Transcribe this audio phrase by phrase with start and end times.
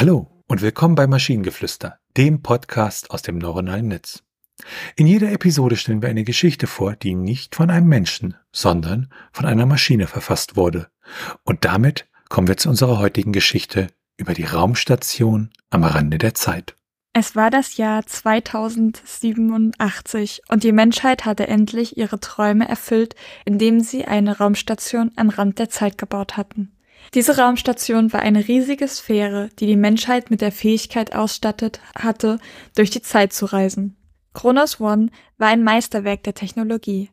[0.00, 4.22] Hallo und willkommen bei Maschinengeflüster, dem Podcast aus dem neuronalen Netz.
[4.94, 9.44] In jeder Episode stellen wir eine Geschichte vor, die nicht von einem Menschen, sondern von
[9.44, 10.86] einer Maschine verfasst wurde.
[11.42, 16.76] Und damit kommen wir zu unserer heutigen Geschichte über die Raumstation am Rande der Zeit.
[17.12, 24.04] Es war das Jahr 2087 und die Menschheit hatte endlich ihre Träume erfüllt, indem sie
[24.04, 26.70] eine Raumstation am Rand der Zeit gebaut hatten.
[27.14, 32.38] Diese Raumstation war eine riesige Sphäre, die die Menschheit mit der Fähigkeit ausstattet hatte,
[32.76, 33.96] durch die Zeit zu reisen.
[34.34, 37.10] Kronos One war ein Meisterwerk der Technologie.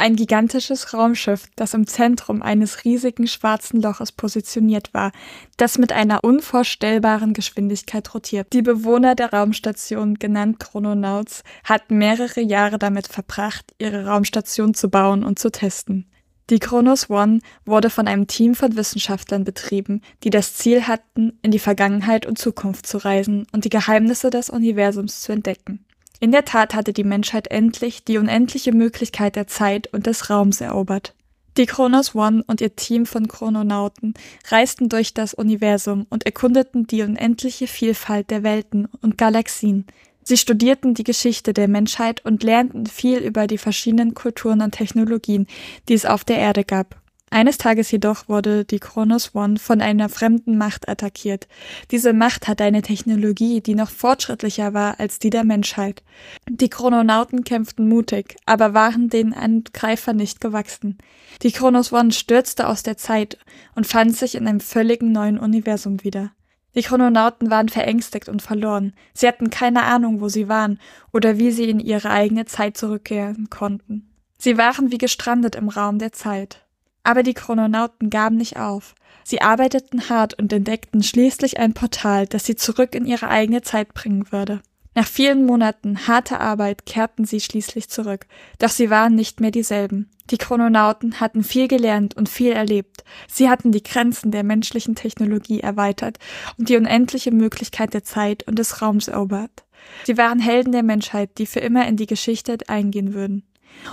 [0.00, 5.10] Ein gigantisches Raumschiff, das im Zentrum eines riesigen schwarzen Loches positioniert war,
[5.56, 8.52] das mit einer unvorstellbaren Geschwindigkeit rotiert.
[8.52, 15.24] Die Bewohner der Raumstation, genannt Chrononauts, hatten mehrere Jahre damit verbracht, ihre Raumstation zu bauen
[15.24, 16.08] und zu testen.
[16.50, 21.50] Die Kronos One wurde von einem Team von Wissenschaftlern betrieben, die das Ziel hatten, in
[21.50, 25.84] die Vergangenheit und Zukunft zu reisen und die Geheimnisse des Universums zu entdecken.
[26.20, 30.60] In der Tat hatte die Menschheit endlich die unendliche Möglichkeit der Zeit und des Raums
[30.60, 31.14] erobert.
[31.58, 34.14] Die Kronos One und ihr Team von Chrononauten
[34.48, 39.84] reisten durch das Universum und erkundeten die unendliche Vielfalt der Welten und Galaxien,
[40.28, 45.46] Sie studierten die Geschichte der Menschheit und lernten viel über die verschiedenen Kulturen und Technologien,
[45.88, 47.00] die es auf der Erde gab.
[47.30, 51.48] Eines Tages jedoch wurde die Kronos One von einer fremden Macht attackiert.
[51.90, 56.02] Diese Macht hatte eine Technologie, die noch fortschrittlicher war als die der Menschheit.
[56.46, 60.98] Die Chrononauten kämpften mutig, aber waren den Angreifern nicht gewachsen.
[61.40, 63.38] Die Kronos One stürzte aus der Zeit
[63.74, 66.32] und fand sich in einem völligen neuen Universum wieder.
[66.78, 68.92] Die Chrononauten waren verängstigt und verloren.
[69.12, 70.78] Sie hatten keine Ahnung, wo sie waren
[71.12, 74.08] oder wie sie in ihre eigene Zeit zurückkehren konnten.
[74.38, 76.64] Sie waren wie gestrandet im Raum der Zeit.
[77.02, 78.94] Aber die Chrononauten gaben nicht auf.
[79.24, 83.92] Sie arbeiteten hart und entdeckten schließlich ein Portal, das sie zurück in ihre eigene Zeit
[83.92, 84.60] bringen würde.
[84.98, 88.26] Nach vielen Monaten harter Arbeit kehrten sie schließlich zurück,
[88.58, 90.10] doch sie waren nicht mehr dieselben.
[90.30, 93.04] Die Chrononauten hatten viel gelernt und viel erlebt.
[93.28, 96.18] Sie hatten die Grenzen der menschlichen Technologie erweitert
[96.56, 99.64] und die unendliche Möglichkeit der Zeit und des Raums erobert.
[100.02, 103.44] Sie waren Helden der Menschheit, die für immer in die Geschichte eingehen würden.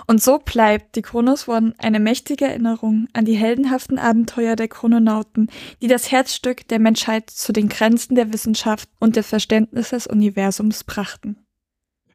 [0.08, 5.50] Und so bleibt die Kronos One eine mächtige Erinnerung an die heldenhaften Abenteuer der Chrononauten,
[5.82, 10.84] die das Herzstück der Menschheit zu den Grenzen der Wissenschaft und des Verständnisses des Universums
[10.84, 11.38] brachten.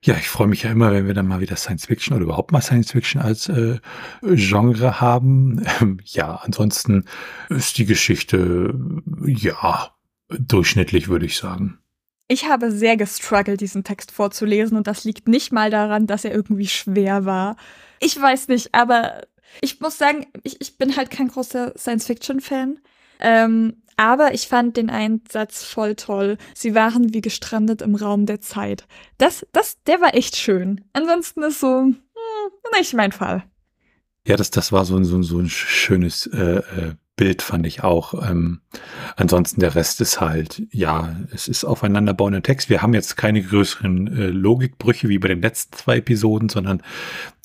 [0.02, 2.52] Ja, ich freue mich ja immer, wenn wir dann mal wieder Science Fiction oder überhaupt
[2.52, 3.78] mal Science Fiction als äh,
[4.22, 5.62] Genre haben.
[5.80, 7.04] Ähm, ja, ansonsten
[7.50, 8.74] ist die Geschichte
[9.26, 9.94] ja
[10.30, 11.78] durchschnittlich, würde ich sagen.
[12.30, 16.32] Ich habe sehr gestruggelt, diesen Text vorzulesen und das liegt nicht mal daran, dass er
[16.32, 17.56] irgendwie schwer war.
[17.98, 19.22] Ich weiß nicht, aber
[19.60, 22.78] ich muss sagen, ich, ich bin halt kein großer Science-Fiction-Fan.
[23.18, 26.38] Ähm, aber ich fand den Einsatz voll toll.
[26.54, 28.86] Sie waren wie gestrandet im Raum der Zeit.
[29.18, 30.84] Das, das, der war echt schön.
[30.92, 31.96] Ansonsten ist so, hm,
[32.78, 33.42] nicht mein Fall.
[34.24, 37.82] Ja, das, das war so ein, so so ein schönes äh, äh Bild fand ich
[37.82, 38.14] auch.
[38.28, 38.60] Ähm,
[39.16, 42.70] ansonsten der Rest ist halt, ja, es ist aufeinanderbauender Text.
[42.70, 46.82] Wir haben jetzt keine größeren äh, Logikbrüche wie bei den letzten zwei Episoden, sondern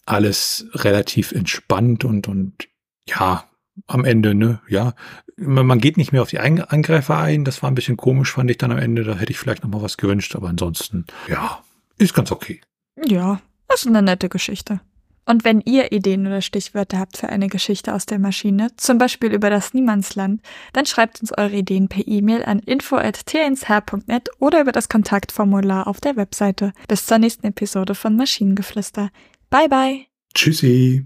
[0.06, 2.68] alles relativ entspannt und, und
[3.08, 3.46] ja,
[3.88, 4.94] am Ende, ne, ja,
[5.38, 7.44] man geht nicht mehr auf die Angreifer ein.
[7.44, 9.04] Das war ein bisschen komisch, fand ich dann am Ende.
[9.04, 11.62] Da hätte ich vielleicht noch mal was gewünscht, aber ansonsten, ja,
[11.98, 12.62] ist ganz okay.
[13.06, 14.80] Ja, das ist eine nette Geschichte.
[15.25, 19.34] Und wenn ihr Ideen oder Stichwörter habt für eine Geschichte aus der Maschine, zum Beispiel
[19.34, 20.41] über das Niemandsland,
[20.74, 26.16] dann schreibt uns eure Ideen per E-Mail an info.tnsher.net oder über das Kontaktformular auf der
[26.16, 26.74] Webseite.
[26.88, 29.09] Bis zur nächsten Episode von Maschinengeflüster.
[29.50, 30.06] Bye bye.
[30.34, 31.06] Tschüssi.